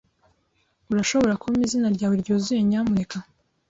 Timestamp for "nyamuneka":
2.69-3.17